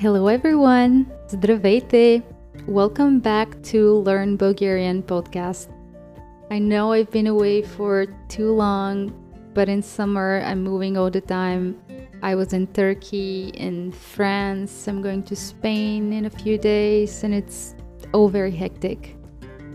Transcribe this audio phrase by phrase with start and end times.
[0.00, 1.06] Hello everyone!
[1.28, 2.22] Здравейте!
[2.66, 5.68] Welcome back to Learn Bulgarian podcast.
[6.50, 9.12] I know I've been away for too long,
[9.54, 11.76] but in summer I'm moving all the time.
[12.22, 17.34] I was in Turkey, in France, I'm going to Spain in a few days, and
[17.34, 17.74] it's
[18.12, 19.16] all very hectic.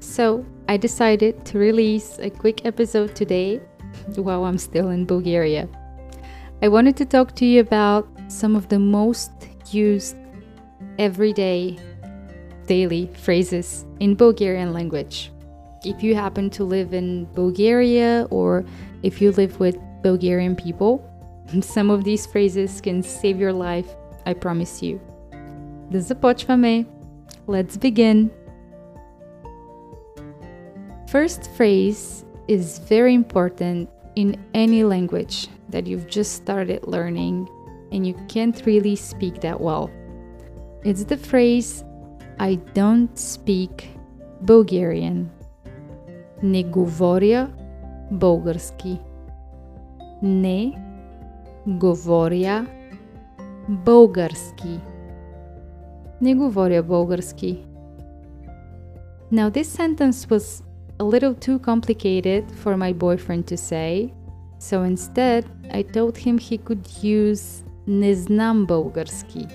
[0.00, 3.60] So I decided to release a quick episode today
[4.16, 5.68] while I'm still in Bulgaria.
[6.62, 9.30] I wanted to talk to you about some of the most
[9.70, 10.16] used
[10.98, 11.78] everyday,
[12.66, 15.32] daily phrases in Bulgarian language.
[15.84, 18.64] If you happen to live in Bulgaria or
[19.02, 21.02] if you live with Bulgarian people,
[21.60, 23.88] some of these phrases can save your life,
[24.26, 25.00] I promise you.
[25.90, 26.86] Да започваме!
[27.46, 28.30] Let's begin!
[31.06, 37.48] First phrase is very important in any language that you've just started learning
[37.92, 39.90] and you can't really speak that well.
[40.84, 41.84] It's the phrase
[42.38, 43.88] I don't speak
[44.42, 45.30] Bulgarian.
[46.42, 47.50] Не говоря
[48.10, 49.00] български.
[50.22, 50.72] Не
[51.66, 52.66] говоря
[53.68, 54.80] български.
[56.20, 57.66] Не говоря български.
[59.32, 60.62] Now this sentence was
[61.00, 64.12] a little too complicated for my boyfriend to say,
[64.58, 69.46] so instead I told him he could use Не знам български.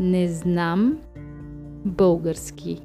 [0.00, 0.98] Не знам
[1.84, 2.80] български.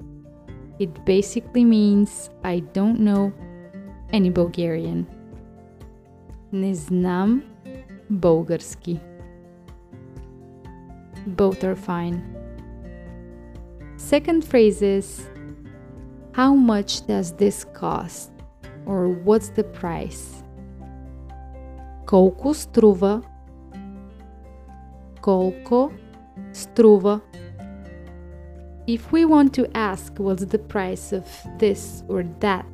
[0.79, 3.31] It basically means I don't know
[4.13, 5.05] any Bulgarian.
[6.53, 7.43] Не знам
[8.09, 8.99] български.
[11.27, 12.21] Both are fine.
[13.97, 15.29] Second phrase is
[16.31, 18.31] How much does this cost?
[18.85, 20.43] Or what's the price?
[22.05, 23.21] Колко струва
[25.24, 25.90] Kolko
[26.52, 27.22] струва.
[28.86, 31.24] If we want to ask what's the price of
[31.58, 32.66] this or that,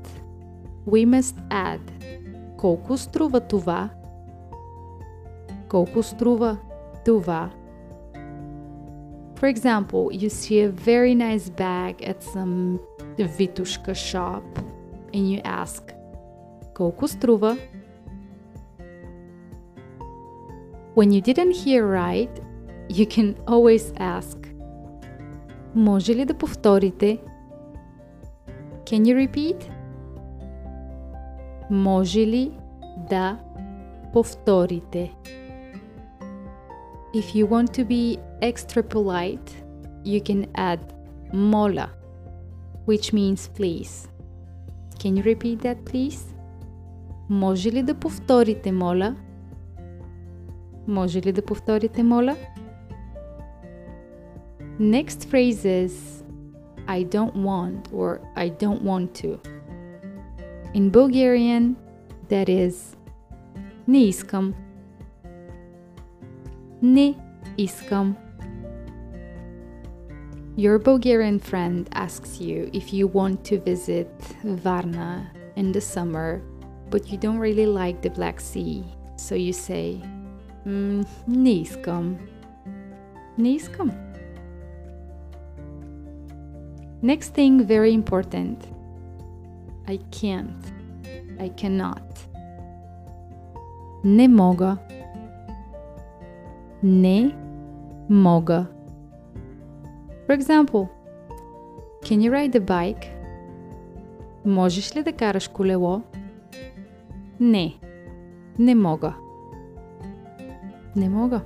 [0.84, 1.80] we must add
[2.56, 3.90] kolko струва tuva.
[5.68, 6.58] Kolko струва
[7.04, 7.52] tuva.
[9.36, 12.80] For example, you see a very nice bag at some
[13.16, 14.42] Vitoshka shop
[15.14, 15.92] and you ask,
[16.72, 17.56] kolko струва
[20.99, 22.29] When you didn't hear right,
[22.89, 24.37] you can always ask
[25.75, 27.19] Може ли да повторите?
[28.85, 29.71] Can you repeat?
[31.69, 32.51] Може ли
[33.09, 33.39] да
[34.13, 35.11] повторите?
[37.13, 39.49] If you want to be extra polite,
[40.03, 40.81] you can add
[41.33, 41.89] mola,
[42.85, 44.07] which means please.
[44.99, 46.35] Can you repeat that, please?
[47.29, 49.15] Може ли да повторите, моля?
[50.87, 52.35] Може ли да повторите, моля?
[54.79, 55.93] Next phrase is
[56.87, 59.39] I don't want or I don't want to.
[60.73, 61.75] In Bulgarian,
[62.29, 62.95] that is
[63.87, 64.53] Не искам.
[66.81, 67.15] Не
[67.57, 68.15] искам.
[70.57, 74.09] Your Bulgarian friend asks you if you want to visit
[74.43, 76.41] Varna in the summer,
[76.89, 78.83] but you don't really like the Black Sea,
[79.17, 80.01] so you say,
[80.65, 82.17] Mm, не искам.
[83.37, 83.91] Не искам.
[87.01, 88.57] Next thing, very important.
[89.87, 90.63] I can't.
[91.39, 92.01] I cannot.
[94.03, 94.77] Не мога.
[96.81, 97.33] Не
[98.09, 98.67] мога.
[100.25, 100.89] For example,
[102.01, 103.05] can you ride a bike?
[104.45, 106.01] Можеш ли да караш колело?
[107.39, 107.75] Не.
[108.57, 109.15] Не мога.
[110.95, 111.41] Не мога.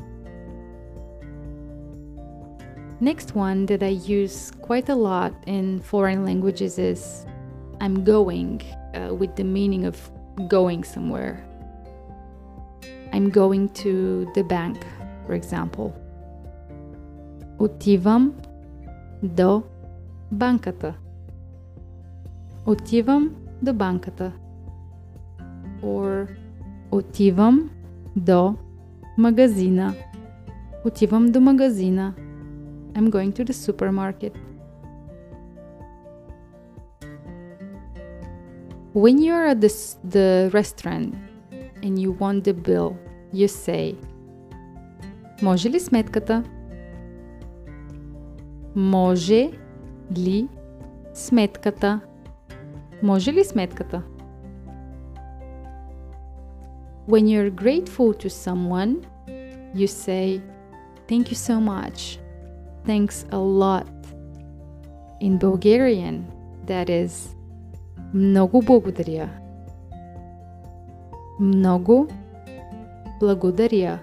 [3.01, 7.25] Next one that I use quite a lot in foreign languages is
[7.79, 8.61] I'm going
[8.93, 9.95] uh, with the meaning of
[10.49, 11.45] going somewhere.
[13.13, 14.85] I'm going to the bank,
[15.25, 15.93] for example.
[17.57, 18.33] Отивам
[19.23, 19.63] до
[20.31, 20.93] банката.
[22.65, 24.31] Отивам до банката.
[25.81, 26.27] Or
[26.91, 27.69] отивам
[28.15, 28.55] до
[29.16, 29.94] магазина.
[30.84, 32.14] Отивам до магазина.
[32.94, 34.34] I'm going to the supermarket.
[38.92, 39.72] When you're at the,
[40.04, 41.14] the restaurant
[41.82, 42.96] and you want the bill,
[43.32, 43.96] you say
[45.42, 46.44] Може ли сметката?
[48.74, 49.50] Може
[50.16, 50.48] ли
[51.14, 52.00] сметката?
[53.02, 54.02] Може ли сметката?
[57.05, 59.05] When you're grateful to someone,
[59.73, 60.41] you say,
[61.07, 62.19] Thank you so much.
[62.85, 63.87] thanks a lot.
[65.19, 66.25] In Bulgarian,
[66.65, 67.35] that is
[68.13, 69.29] много благодаря.
[71.39, 72.07] Много
[73.19, 73.99] благодаря.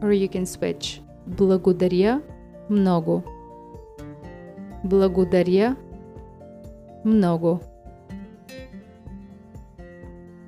[0.00, 1.00] Or you can switch.
[1.26, 2.22] Благодаря
[2.68, 3.22] много.
[4.84, 5.76] Благодаря
[7.04, 7.60] много.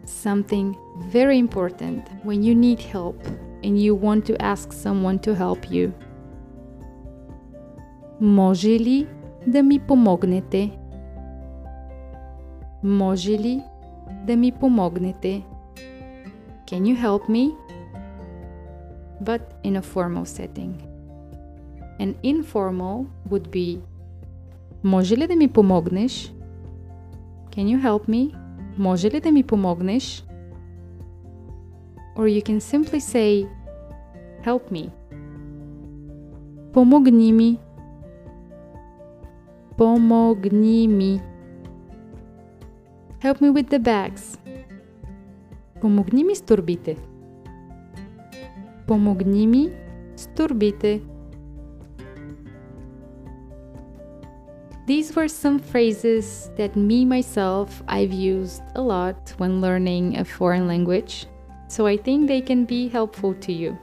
[0.06, 0.74] Something
[1.12, 3.18] very important when you need help
[3.64, 5.92] and you want to ask someone to help you.
[8.20, 9.06] Може ли
[9.46, 10.70] да ми помогнете?
[12.82, 13.62] Може ли
[14.26, 15.42] да ми помогнете?
[16.66, 17.52] Can you help me?
[19.22, 20.72] But in a formal setting.
[22.00, 23.80] An informal would be
[24.82, 26.34] Може ли да ми помогнеш?
[27.50, 28.34] Can you help me?
[28.78, 30.24] Може ли да ми помогнеш?
[32.16, 33.46] Or you can simply say
[34.44, 34.90] Help me.
[36.72, 37.58] Помогни ми.
[39.76, 41.20] Помогни ми.
[43.22, 44.38] Help me with the bags.
[45.80, 46.96] Помогни ми с турбите.
[48.86, 49.70] Помогни ми
[50.16, 51.00] с турбите.
[54.86, 60.66] These were some phrases that me myself I've used a lot when learning a foreign
[60.66, 61.26] language,
[61.68, 63.78] so I think they can be helpful to you.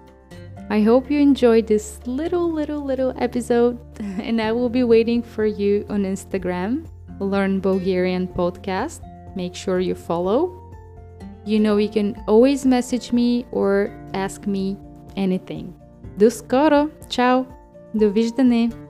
[0.69, 5.45] I hope you enjoyed this little, little, little episode, and I will be waiting for
[5.45, 6.85] you on Instagram,
[7.19, 8.99] Learn Bulgarian Podcast.
[9.35, 10.51] Make sure you follow.
[11.45, 14.77] You know, you can always message me or ask me
[15.15, 15.73] anything.
[16.17, 16.89] До скоро!
[17.09, 17.45] Чао!
[17.93, 18.80] Довиждане!